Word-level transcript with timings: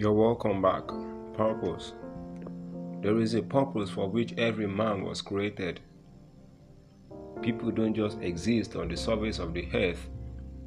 You're 0.00 0.14
welcome 0.14 0.62
back. 0.62 0.84
Purpose. 1.34 1.92
There 3.02 3.20
is 3.20 3.34
a 3.34 3.42
purpose 3.42 3.90
for 3.90 4.08
which 4.08 4.32
every 4.38 4.66
man 4.66 5.04
was 5.04 5.20
created. 5.20 5.80
People 7.42 7.70
don't 7.70 7.92
just 7.92 8.18
exist 8.22 8.76
on 8.76 8.88
the 8.88 8.96
surface 8.96 9.38
of 9.38 9.52
the 9.52 9.68
earth, 9.74 10.08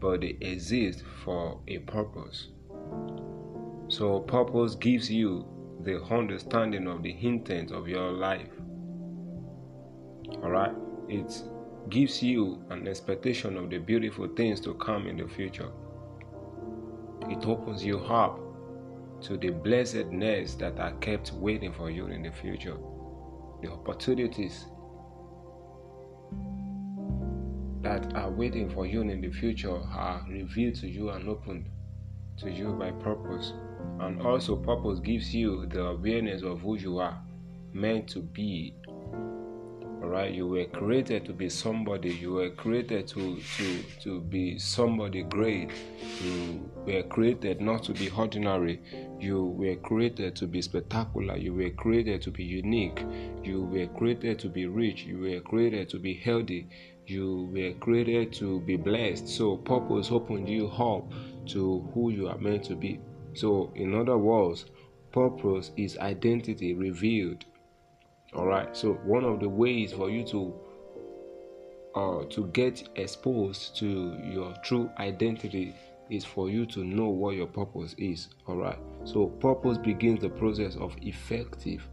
but 0.00 0.22
they 0.22 0.36
exist 0.40 1.04
for 1.22 1.60
a 1.68 1.78
purpose. 1.78 2.48
So, 3.86 4.18
purpose 4.18 4.74
gives 4.74 5.08
you 5.08 5.46
the 5.84 6.02
understanding 6.02 6.88
of 6.88 7.04
the 7.04 7.16
intent 7.24 7.70
of 7.70 7.86
your 7.86 8.10
life. 8.10 8.50
Alright? 10.42 10.74
It 11.08 11.40
gives 11.88 12.20
you 12.20 12.64
an 12.70 12.88
expectation 12.88 13.56
of 13.56 13.70
the 13.70 13.78
beautiful 13.78 14.26
things 14.26 14.60
to 14.62 14.74
come 14.74 15.06
in 15.06 15.18
the 15.18 15.28
future. 15.28 15.70
It 17.28 17.46
opens 17.46 17.84
you 17.84 18.00
up 18.00 18.49
to 19.22 19.36
the 19.36 19.50
blessedness 19.50 20.54
that 20.54 20.78
are 20.78 20.92
kept 20.94 21.32
waiting 21.34 21.72
for 21.72 21.90
you 21.90 22.06
in 22.06 22.22
the 22.22 22.30
future. 22.30 22.76
The 23.62 23.70
opportunities 23.70 24.66
that 27.82 28.14
are 28.14 28.30
waiting 28.30 28.70
for 28.70 28.86
you 28.86 29.02
in 29.02 29.20
the 29.20 29.30
future 29.30 29.76
are 29.76 30.24
revealed 30.28 30.76
to 30.76 30.88
you 30.88 31.10
and 31.10 31.28
opened 31.28 31.66
to 32.38 32.50
you 32.50 32.72
by 32.72 32.90
purpose. 32.90 33.52
And 34.00 34.22
also, 34.22 34.56
purpose 34.56 35.00
gives 35.00 35.34
you 35.34 35.66
the 35.66 35.84
awareness 35.84 36.42
of 36.42 36.60
who 36.60 36.78
you 36.78 36.98
are 36.98 37.22
meant 37.72 38.08
to 38.08 38.20
be 38.20 38.74
right 40.00 40.32
you 40.32 40.46
were 40.46 40.64
created 40.64 41.24
to 41.26 41.32
be 41.32 41.48
somebody 41.48 42.10
you 42.10 42.32
were 42.32 42.50
created 42.50 43.06
to 43.06 43.40
to 43.56 43.82
to 44.00 44.20
be 44.20 44.58
somebody 44.58 45.22
great. 45.22 45.70
You 46.22 46.70
were 46.86 47.02
created 47.04 47.60
not 47.60 47.82
to 47.84 47.92
be 47.92 48.10
ordinary 48.10 48.80
you 49.20 49.44
were 49.44 49.76
created 49.76 50.34
to 50.36 50.46
be 50.46 50.62
spectacular 50.62 51.36
you 51.36 51.54
were 51.54 51.70
created 51.70 52.22
to 52.22 52.30
be 52.30 52.44
unique. 52.44 53.04
You 53.44 53.64
were 53.64 53.86
created 53.86 54.38
to 54.40 54.48
be 54.48 54.66
rich 54.66 55.04
you 55.04 55.18
were 55.18 55.40
created 55.40 55.88
to 55.90 55.98
be 55.98 56.14
healthy 56.14 56.68
you 57.06 57.50
were 57.52 57.72
created 57.80 58.32
to 58.34 58.60
be 58.60 58.76
blessed. 58.76 59.26
So 59.28 59.56
purpose 59.56 60.10
opened 60.12 60.48
you 60.48 60.68
up 60.68 61.10
to 61.48 61.88
who 61.92 62.10
you 62.10 62.28
are 62.28 62.38
meant 62.38 62.64
to 62.64 62.76
be. 62.76 63.00
So 63.34 63.72
in 63.74 63.94
other 63.94 64.16
words 64.16 64.66
purpose 65.12 65.72
is 65.76 65.98
identity 65.98 66.72
revealed 66.74 67.44
all 68.34 68.46
right. 68.46 68.76
So 68.76 68.94
one 69.04 69.24
of 69.24 69.40
the 69.40 69.48
ways 69.48 69.92
for 69.92 70.10
you 70.10 70.24
to 70.26 70.54
uh, 71.94 72.24
to 72.30 72.46
get 72.48 72.88
exposed 72.94 73.76
to 73.78 74.16
your 74.22 74.54
true 74.62 74.90
identity 74.98 75.74
is 76.08 76.24
for 76.24 76.48
you 76.48 76.64
to 76.66 76.84
know 76.84 77.08
what 77.08 77.34
your 77.34 77.46
purpose 77.46 77.94
is. 77.98 78.28
All 78.46 78.56
right. 78.56 78.78
So 79.04 79.26
purpose 79.26 79.78
begins 79.78 80.20
the 80.20 80.28
process 80.28 80.76
of 80.76 80.96
effective 81.02 81.88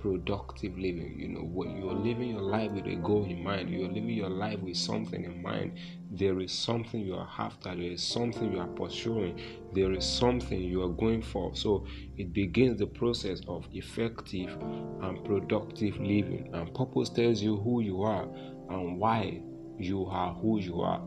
productive 0.00 0.78
living. 0.78 1.18
You 1.18 1.28
know, 1.28 1.40
when 1.40 1.76
you're 1.76 1.92
living 1.92 2.30
your 2.30 2.40
life 2.40 2.70
with 2.70 2.86
a 2.86 2.96
goal 2.96 3.24
in 3.24 3.42
mind, 3.42 3.70
you're 3.70 3.88
living 3.88 4.10
your 4.10 4.30
life 4.30 4.60
with 4.60 4.76
something 4.76 5.24
in 5.24 5.42
mind. 5.42 5.78
There 6.10 6.40
is 6.40 6.52
something 6.52 7.00
you 7.00 7.14
are 7.16 7.28
after, 7.38 7.74
there 7.74 7.90
is 7.92 8.02
something 8.02 8.52
you 8.52 8.60
are 8.60 8.68
pursuing, 8.68 9.40
there 9.72 9.92
is 9.92 10.04
something 10.04 10.60
you 10.60 10.82
are 10.82 10.92
going 10.92 11.22
for. 11.22 11.54
So 11.56 11.86
it 12.16 12.32
begins 12.32 12.78
the 12.78 12.86
process 12.86 13.40
of 13.48 13.66
effective 13.72 14.56
and 15.02 15.24
productive 15.24 15.98
living. 15.98 16.50
And 16.54 16.72
purpose 16.74 17.08
tells 17.10 17.42
you 17.42 17.56
who 17.56 17.80
you 17.80 18.02
are 18.02 18.28
and 18.70 18.98
why 18.98 19.42
you 19.78 20.06
are 20.06 20.32
who 20.34 20.60
you 20.60 20.80
are. 20.82 21.02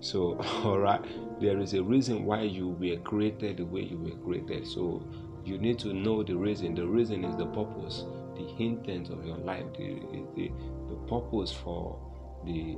So, 0.00 0.38
all 0.64 0.78
right, 0.78 1.04
there 1.40 1.58
is 1.58 1.74
a 1.74 1.82
reason 1.82 2.24
why 2.24 2.42
you 2.42 2.68
were 2.68 2.96
created 2.98 3.56
the 3.56 3.64
way 3.64 3.82
you 3.82 3.98
were 3.98 4.16
created. 4.24 4.66
So, 4.66 5.02
you 5.46 5.58
need 5.58 5.78
to 5.78 5.92
know 5.92 6.22
the 6.22 6.36
reason. 6.36 6.74
The 6.74 6.86
reason 6.86 7.24
is 7.24 7.36
the 7.36 7.46
purpose, 7.46 8.04
the 8.34 8.48
intent 8.58 9.10
of 9.10 9.24
your 9.24 9.38
life, 9.38 9.64
the, 9.78 10.00
the, 10.34 10.50
the 10.88 10.96
purpose 11.08 11.52
for 11.52 11.98
the 12.44 12.76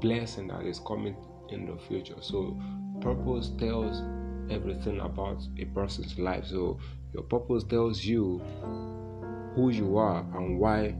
blessing 0.00 0.48
that 0.48 0.64
is 0.64 0.78
coming 0.86 1.16
in 1.50 1.66
the 1.66 1.76
future. 1.88 2.16
So, 2.20 2.56
purpose 3.00 3.50
tells 3.58 4.02
everything 4.50 5.00
about 5.00 5.42
a 5.58 5.64
person's 5.66 6.18
life. 6.18 6.46
So, 6.46 6.78
your 7.12 7.24
purpose 7.24 7.64
tells 7.64 8.04
you 8.04 8.38
who 9.56 9.70
you 9.70 9.98
are 9.98 10.20
and 10.34 10.58
why 10.58 10.94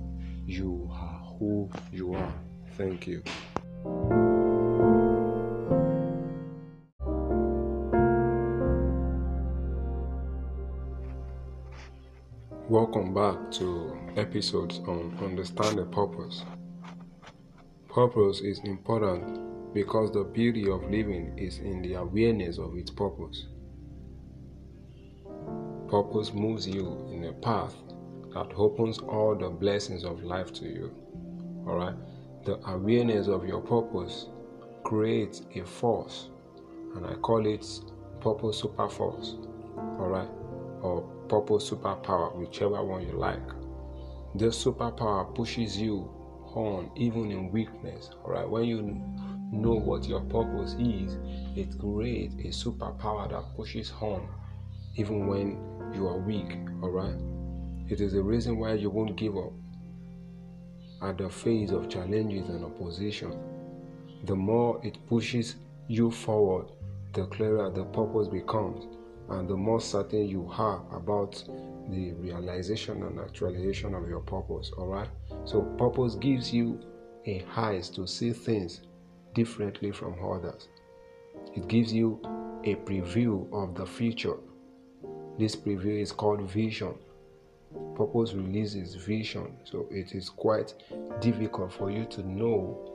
you 0.45 0.89
are 0.93 1.37
who 1.39 1.71
you 1.93 2.15
are. 2.15 2.35
Thank 2.77 3.07
you. 3.07 3.23
Welcome 12.93 13.15
back 13.15 13.51
to 13.53 13.97
episodes 14.17 14.81
on 14.81 15.17
Understand 15.23 15.79
the 15.79 15.87
Purpose. 15.87 16.45
Purpose 17.89 18.41
is 18.43 18.59
important 18.65 19.73
because 19.73 20.13
the 20.13 20.25
beauty 20.25 20.69
of 20.69 20.83
living 20.91 21.33
is 21.39 21.57
in 21.57 21.81
the 21.81 21.95
awareness 21.95 22.59
of 22.59 22.77
its 22.77 22.91
purpose. 22.91 23.47
Purpose 25.89 26.35
moves 26.35 26.69
you 26.69 27.09
in 27.11 27.25
a 27.25 27.33
path 27.33 27.75
that 28.35 28.53
opens 28.57 28.99
all 28.99 29.37
the 29.37 29.49
blessings 29.49 30.05
of 30.05 30.23
life 30.23 30.53
to 30.53 30.67
you. 30.67 30.93
Alright? 31.67 31.97
The 32.45 32.59
awareness 32.69 33.27
of 33.27 33.49
your 33.49 33.63
purpose 33.63 34.27
creates 34.85 35.41
a 35.55 35.65
force, 35.65 36.29
and 36.95 37.07
I 37.07 37.15
call 37.15 37.47
it 37.47 37.67
purpose 38.21 38.61
super 38.61 38.91
force. 38.91 39.37
Alright? 39.79 40.29
Or 40.83 41.03
purpose 41.29 41.71
superpower, 41.71 42.35
whichever 42.35 42.85
one 42.85 43.07
you 43.07 43.13
like. 43.13 43.49
This 44.35 44.65
superpower 44.65 45.35
pushes 45.35 45.79
you 45.79 46.11
on 46.55 46.91
even 46.97 47.31
in 47.31 47.51
weakness. 47.51 48.11
Alright, 48.25 48.49
when 48.49 48.65
you 48.65 48.83
know 49.53 49.75
what 49.75 50.07
your 50.07 50.21
purpose 50.21 50.75
is, 50.79 51.19
it 51.57 51.79
creates 51.79 52.35
a 52.35 52.49
superpower 52.49 53.31
that 53.31 53.57
pushes 53.57 53.93
on 54.01 54.29
even 54.97 55.27
when 55.27 55.93
you 55.95 56.07
are 56.09 56.19
weak. 56.19 56.59
Alright, 56.83 57.21
it 57.89 58.01
is 58.01 58.13
the 58.13 58.23
reason 58.23 58.59
why 58.59 58.75
you 58.75 58.91
won't 58.91 59.17
give 59.17 59.37
up 59.37 59.53
at 61.03 61.19
the 61.19 61.29
face 61.29 61.71
of 61.71 61.89
challenges 61.89 62.49
and 62.49 62.65
opposition. 62.65 63.39
The 64.25 64.37
more 64.37 64.81
it 64.85 64.99
pushes 65.07 65.57
you 65.89 66.11
forward, 66.11 66.67
the 67.13 67.27
clearer 67.27 67.71
the 67.71 67.85
purpose 67.85 68.29
becomes 68.29 68.87
and 69.31 69.49
the 69.49 69.57
more 69.57 69.81
certain 69.81 70.27
you 70.27 70.51
are 70.57 70.83
about 70.93 71.43
the 71.89 72.13
realization 72.13 73.03
and 73.03 73.19
actualization 73.19 73.95
of 73.95 74.09
your 74.09 74.21
purpose. 74.21 74.71
All 74.77 74.87
right. 74.87 75.09
So, 75.45 75.63
purpose 75.79 76.15
gives 76.17 76.53
you 76.53 76.81
a 77.27 77.45
eyes 77.57 77.89
to 77.91 78.07
see 78.07 78.33
things 78.33 78.83
differently 79.35 79.91
from 79.91 80.15
others. 80.25 80.69
It 81.55 81.69
gives 81.69 81.93
you 81.93 82.21
a 82.65 82.75
preview 82.77 83.53
of 83.53 83.75
the 83.75 83.87
future. 83.87 84.37
This 85.39 85.57
preview 85.57 86.01
is 86.01 86.13
called 86.13 86.43
vision. 86.43 86.95
Purpose 87.97 88.35
releases 88.35 88.95
vision, 88.95 89.57
so 89.65 89.87
it 89.91 90.15
is 90.15 90.29
quite 90.29 90.75
difficult 91.21 91.73
for 91.73 91.91
you 91.91 92.05
to 92.07 92.27
know 92.29 92.93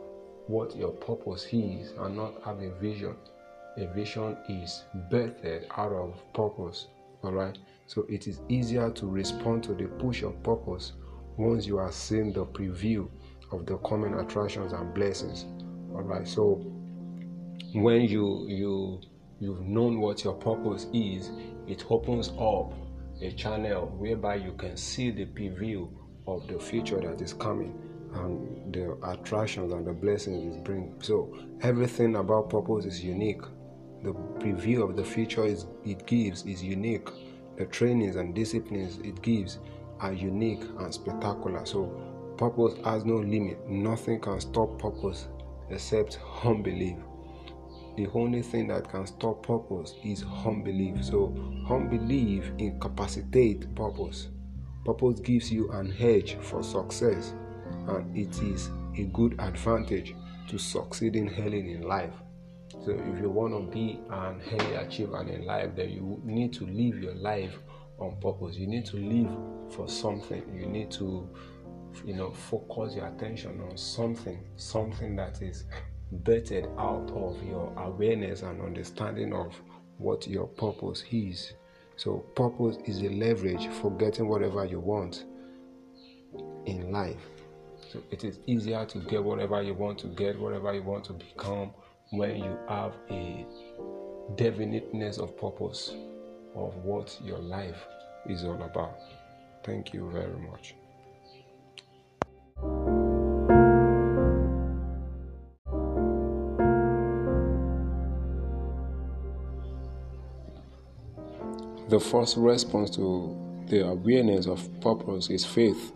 what 0.48 0.76
your 0.76 0.92
purpose 0.92 1.48
is 1.52 1.94
and 2.00 2.16
not 2.16 2.42
have 2.44 2.62
a 2.62 2.70
vision 2.80 3.16
a 3.78 3.88
vision 3.94 4.36
is 4.50 4.84
birthed 5.12 5.66
out 5.78 5.92
of 5.92 6.22
purpose. 6.34 6.88
All 7.24 7.32
right. 7.32 7.58
So 7.86 8.06
it 8.10 8.28
is 8.28 8.42
easier 8.50 8.90
to 8.92 9.06
respond 9.08 9.64
to 9.64 9.74
the 9.74 9.86
push 9.86 10.24
of 10.24 10.42
purpose 10.44 10.94
once 11.38 11.66
you 11.66 11.78
are 11.78 11.92
seeing 11.92 12.34
the 12.34 12.46
preview 12.46 13.08
of 13.52 13.66
the 13.66 13.78
coming 13.78 14.14
attractions 14.16 14.74
and 14.74 14.94
blessings. 14.94 15.46
All 15.94 16.02
right. 16.02 16.28
So 16.28 16.56
when 17.74 18.02
you 18.02 18.46
you 18.48 19.02
you've 19.40 19.62
known 19.62 20.00
what 20.00 20.24
your 20.24 20.34
purpose 20.34 20.88
is, 20.94 21.32
it 21.68 21.86
opens 21.90 22.30
up 22.40 22.74
a 23.22 23.32
channel 23.32 23.88
whereby 23.98 24.36
you 24.36 24.54
can 24.54 24.76
see 24.78 25.12
the 25.12 25.26
preview 25.26 25.90
of 26.28 26.48
the 26.48 26.60
future 26.60 27.00
that 27.00 27.22
is 27.22 27.34
coming 27.34 27.78
and 28.14 28.74
the 28.74 28.98
attractions 29.04 29.72
and 29.72 29.86
the 29.86 29.94
blessings 29.94 30.56
it 30.56 30.64
brings. 30.64 31.06
So 31.06 31.38
everything 31.62 32.16
about 32.16 32.50
purpose 32.50 32.86
is 32.86 33.04
unique 33.04 33.42
the 34.04 34.14
preview 34.40 34.88
of 34.88 34.96
the 34.96 35.04
future 35.04 35.46
it 35.46 36.06
gives 36.06 36.46
is 36.46 36.64
unique. 36.64 37.10
The 37.58 37.66
trainings 37.66 38.16
and 38.16 38.36
disciplines 38.36 39.00
it 39.00 39.22
gives 39.22 39.60
are 40.00 40.14
unique 40.14 40.64
and 40.80 40.94
spectacular. 40.94 41.66
So, 41.66 41.86
purpose 42.38 42.76
has 42.86 43.04
no 43.04 43.16
limit. 43.16 43.68
Nothing 43.68 44.20
can 44.20 44.40
stop 44.40 44.78
purpose 44.80 45.28
except 45.70 46.20
unbelief. 46.44 46.98
The 47.98 48.08
only 48.14 48.44
thing 48.44 48.68
that 48.68 48.90
can 48.90 49.08
stop 49.08 49.42
purpose 49.42 49.96
is 50.04 50.24
unbelief. 50.46 51.04
So, 51.04 51.34
unbelief 51.68 52.52
incapacitates 52.60 53.66
purpose. 53.76 54.28
Purpose 54.86 55.20
gives 55.20 55.52
you 55.52 55.72
an 55.72 55.94
edge 56.00 56.38
for 56.42 56.62
success, 56.62 57.34
and 57.88 58.16
it 58.16 58.40
is 58.44 58.70
a 58.98 59.06
good 59.06 59.36
advantage 59.40 60.16
to 60.48 60.60
succeeding 60.60 61.34
early 61.40 61.72
in 61.72 61.82
life. 61.82 62.14
So 62.88 62.94
if 62.94 63.20
you 63.20 63.30
want 63.30 63.54
to 63.54 63.70
be 63.70 64.00
an 64.10 64.42
early 64.54 64.76
achiever 64.76 65.22
in 65.24 65.46
life, 65.46 65.76
then 65.76 65.90
you 65.90 66.22
need 66.24 66.54
to 66.54 66.66
live 66.66 67.04
your 67.04 67.16
life 67.16 67.54
on 68.00 68.16
purpose. 68.22 68.56
You 68.56 68.66
need 68.66 68.86
to 68.86 68.96
live 68.96 69.30
for 69.74 69.90
something. 69.90 70.42
You 70.58 70.68
need 70.68 70.90
to, 70.92 71.30
you 72.06 72.14
know, 72.14 72.32
focus 72.32 72.96
your 72.96 73.08
attention 73.08 73.60
on 73.70 73.76
something, 73.76 74.40
something 74.56 75.18
that 75.18 75.42
is 75.42 75.66
bettered 76.14 76.70
out 76.78 77.12
of 77.12 77.44
your 77.44 77.74
awareness 77.78 78.44
and 78.44 78.62
understanding 78.62 79.34
of 79.34 79.54
what 79.98 80.26
your 80.26 80.48
purpose 80.48 81.04
is. 81.12 81.56
So, 81.98 82.20
purpose 82.38 82.78
is 82.86 83.02
a 83.02 83.10
leverage 83.10 83.68
for 83.68 83.92
getting 83.92 84.30
whatever 84.30 84.64
you 84.64 84.80
want 84.80 85.26
in 86.66 86.90
life. 86.94 87.20
So, 87.92 88.02
it 88.12 88.24
is 88.24 88.40
easier 88.48 88.86
to 88.86 89.00
get 89.00 89.22
whatever 89.22 89.62
you 89.62 89.74
want 89.74 90.00
to 90.00 90.08
get, 90.08 90.40
whatever 90.40 90.74
you 90.74 90.84
want 90.84 91.04
to 91.04 91.14
become, 91.14 91.74
when 92.12 92.38
you 92.38 92.58
have 92.70 92.94
a 93.10 93.46
definiteness 94.36 95.18
of 95.18 95.38
purpose 95.38 95.94
of 96.56 96.76
what 96.78 97.18
your 97.24 97.40
life 97.40 97.86
is 98.28 98.44
all 98.44 98.62
about. 98.64 98.98
Thank 99.64 99.94
you 99.94 100.10
very 100.12 100.38
much. 100.40 100.76
The 111.90 112.00
first 112.00 112.36
response 112.38 112.90
to 112.98 113.66
the 113.68 113.88
awareness 113.88 114.46
of 114.46 114.68
purpose 114.82 115.30
is 115.30 115.46
faith. 115.46 115.94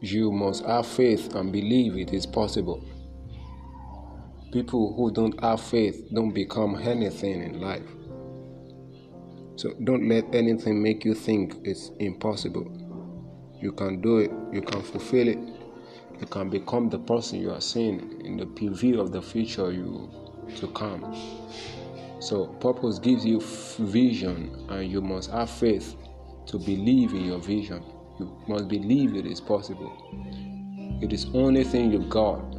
You 0.00 0.30
must 0.30 0.64
have 0.64 0.86
faith 0.86 1.34
and 1.34 1.52
believe 1.52 1.96
it 1.96 2.12
is 2.12 2.26
possible. 2.26 2.84
People 4.52 4.94
who 4.94 5.10
don't 5.10 5.38
have 5.42 5.60
faith 5.60 6.08
don't 6.14 6.32
become 6.32 6.76
anything 6.76 7.42
in 7.42 7.60
life. 7.60 7.88
So 9.56 9.72
don't 9.84 10.08
let 10.08 10.34
anything 10.34 10.82
make 10.82 11.04
you 11.04 11.14
think 11.14 11.56
it's 11.64 11.90
impossible. 11.98 12.70
You 13.60 13.72
can 13.72 14.00
do 14.00 14.18
it, 14.18 14.30
you 14.52 14.62
can 14.62 14.82
fulfill 14.82 15.28
it, 15.28 15.38
you 16.20 16.26
can 16.26 16.48
become 16.48 16.88
the 16.88 16.98
person 16.98 17.40
you 17.40 17.50
are 17.50 17.60
seeing 17.60 18.20
in 18.24 18.36
the 18.36 18.46
preview 18.46 19.00
of 19.00 19.12
the 19.12 19.20
future 19.20 19.72
you 19.72 20.10
to 20.56 20.68
come. 20.68 21.14
So, 22.20 22.46
purpose 22.46 22.98
gives 22.98 23.24
you 23.24 23.40
vision, 23.40 24.66
and 24.70 24.90
you 24.90 25.00
must 25.00 25.30
have 25.30 25.50
faith 25.50 25.96
to 26.46 26.58
believe 26.58 27.12
in 27.12 27.24
your 27.24 27.38
vision. 27.38 27.82
You 28.18 28.36
must 28.48 28.68
believe 28.68 29.14
it 29.16 29.26
is 29.26 29.40
possible. 29.40 29.92
It 31.02 31.12
is 31.12 31.26
only 31.34 31.64
thing 31.64 31.92
you've 31.92 32.08
got 32.08 32.55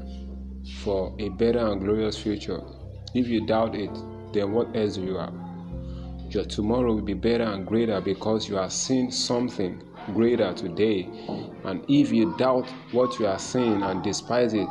for 0.84 1.16
a 1.20 1.30
better 1.30 1.60
and 1.60 1.82
glorious 1.82 2.18
future. 2.18 2.62
If 3.14 3.28
you 3.28 3.46
doubt 3.46 3.76
it, 3.76 3.92
then 4.34 4.52
what 4.52 4.76
else 4.76 4.96
do 4.96 5.04
you 5.04 5.16
have? 5.16 5.34
Your 6.30 6.46
tomorrow 6.46 6.94
will 6.94 7.02
be 7.02 7.14
better 7.14 7.46
and 7.46 7.66
greater 7.66 8.02
because 8.02 8.50
you 8.50 8.58
are 8.58 8.70
seeing 8.70 9.12
something 9.12 9.82
greater 10.14 10.54
today. 10.54 11.10
And 11.64 11.86
if 11.88 12.12
you 12.12 12.36
doubt 12.38 12.70
what 12.92 13.18
you 13.20 13.28
are 13.28 13.40
seeing 13.40 13.82
and 13.82 14.04
despise 14.04 14.54
it, 14.54 14.70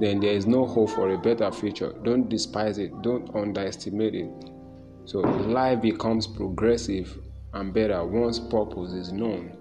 then 0.00 0.20
there 0.20 0.32
is 0.32 0.46
no 0.46 0.66
hope 0.66 0.90
for 0.90 1.10
a 1.10 1.18
better 1.18 1.52
future. 1.52 1.94
Don't 2.02 2.28
despise 2.28 2.78
it, 2.78 3.02
don't 3.02 3.34
underestimate 3.36 4.14
it. 4.14 4.30
So 5.04 5.20
life 5.20 5.82
becomes 5.82 6.26
progressive 6.26 7.18
and 7.52 7.74
better 7.74 8.04
once 8.04 8.38
purpose 8.38 8.92
is 8.92 9.12
known 9.12 9.56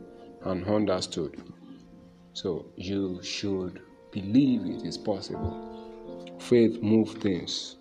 and 0.45 0.65
understood. 0.65 1.43
So 2.33 2.71
you 2.77 3.21
should 3.21 3.81
believe 4.11 4.65
it 4.65 4.85
is 4.85 4.97
possible. 4.97 6.35
Faith 6.39 6.81
moves 6.81 7.13
things, 7.13 7.75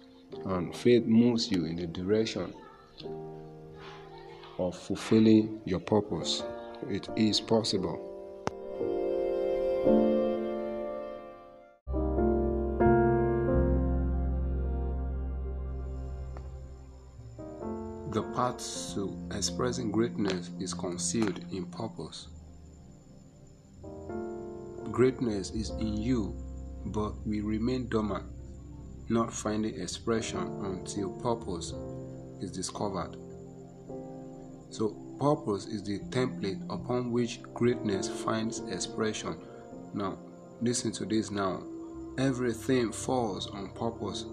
and 0.47 0.75
faith 0.75 1.05
moves 1.05 1.51
you 1.51 1.65
in 1.65 1.77
the 1.77 1.87
direction 1.87 2.55
of 4.59 4.77
fulfilling 4.77 5.61
your 5.65 5.81
purpose. 5.81 6.43
It 6.89 7.09
is 7.17 7.41
possible. 7.41 8.07
The 18.13 18.23
path 18.35 18.93
to 18.95 19.17
expressing 19.33 19.93
greatness 19.93 20.51
is 20.59 20.75
concealed 20.75 21.41
in 21.53 21.67
purpose. 21.67 22.27
Greatness 24.91 25.51
is 25.51 25.71
in 25.71 25.97
you, 25.97 26.35
but 26.87 27.13
we 27.27 27.41
remain 27.41 27.89
dormant, 27.89 28.25
not 29.09 29.33
finding 29.33 29.81
expression 29.81 30.41
until 30.65 31.11
purpose 31.11 31.73
is 32.41 32.51
discovered. 32.51 33.17
So, 34.71 34.97
purpose 35.21 35.67
is 35.67 35.83
the 35.83 35.99
template 36.11 36.63
upon 36.71 37.13
which 37.13 37.43
greatness 37.55 38.09
finds 38.09 38.61
expression. 38.61 39.37
Now, 39.95 40.19
listen 40.61 40.93
to 40.93 41.05
this 41.05 41.31
now. 41.31 41.63
Everything 42.19 42.91
falls 42.93 43.47
on 43.49 43.71
purpose 43.71 44.27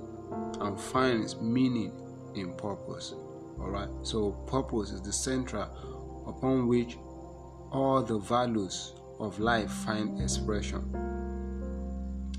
and 0.59 0.79
finds 0.79 1.39
meaning 1.39 1.91
in 2.35 2.53
purpose. 2.53 3.13
Alright, 3.59 3.89
so 4.01 4.31
purpose 4.47 4.91
is 4.91 5.01
the 5.01 5.13
center 5.13 5.67
upon 6.27 6.67
which 6.67 6.97
all 7.71 8.03
the 8.03 8.19
values 8.19 8.93
of 9.19 9.39
life 9.39 9.71
find 9.71 10.21
expression. 10.21 10.83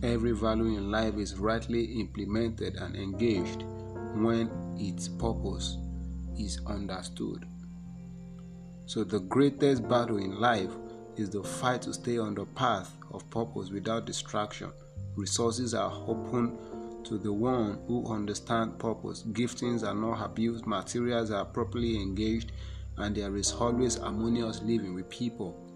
Every 0.02 0.32
value 0.32 0.76
in 0.76 0.90
life 0.90 1.16
is 1.16 1.36
rightly 1.36 1.84
implemented 2.00 2.76
and 2.76 2.94
engaged 2.94 3.64
when 4.14 4.50
its 4.78 5.08
purpose 5.08 5.76
is 6.38 6.60
understood. 6.66 7.46
So, 8.86 9.04
the 9.04 9.20
greatest 9.20 9.88
battle 9.88 10.18
in 10.18 10.40
life 10.40 10.70
is 11.16 11.30
the 11.30 11.42
fight 11.42 11.82
to 11.82 11.92
stay 11.92 12.16
on 12.16 12.34
the 12.34 12.46
path 12.46 12.96
of 13.10 13.28
purpose 13.28 13.70
without 13.70 14.06
distraction. 14.06 14.70
Resources 15.16 15.74
are 15.74 15.92
open 16.06 16.56
to 17.04 17.18
the 17.18 17.32
one 17.32 17.78
who 17.86 18.06
understands 18.06 18.76
purpose. 18.78 19.24
Giftings 19.32 19.86
are 19.86 19.94
not 19.94 20.24
abused, 20.24 20.66
materials 20.66 21.30
are 21.30 21.44
properly 21.44 21.96
engaged, 22.00 22.52
and 22.98 23.16
there 23.16 23.36
is 23.36 23.52
always 23.52 23.96
harmonious 23.96 24.62
living 24.62 24.94
with 24.94 25.08
people. 25.08 25.67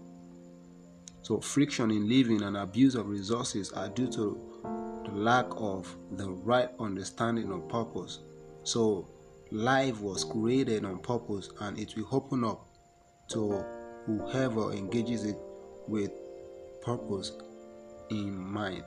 So, 1.23 1.39
friction 1.39 1.89
in 1.89 2.09
living 2.09 2.41
and 2.41 2.57
abuse 2.57 2.95
of 2.95 3.07
resources 3.07 3.71
are 3.71 3.87
due 3.87 4.07
to 4.11 4.37
the 5.05 5.11
lack 5.11 5.45
of 5.51 5.95
the 6.11 6.29
right 6.29 6.69
understanding 6.79 7.51
of 7.51 7.67
purpose. 7.69 8.19
So, 8.63 9.07
life 9.49 10.01
was 10.01 10.25
created 10.25 10.83
on 10.83 10.99
purpose 10.99 11.49
and 11.61 11.79
it 11.79 11.95
will 11.95 12.07
open 12.11 12.43
up 12.43 12.67
to 13.29 13.63
whoever 14.05 14.73
engages 14.73 15.23
it 15.23 15.37
with 15.87 16.11
purpose 16.81 17.31
in 18.09 18.37
mind. 18.37 18.83